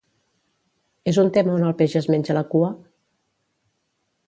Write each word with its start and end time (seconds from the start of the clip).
És 1.11 1.19
un 1.25 1.29
tema 1.35 1.53
on 1.57 1.67
el 1.67 1.77
peix 1.83 1.95
es 2.01 2.09
menja 2.15 2.39
la 2.39 2.45
cua? 2.55 2.73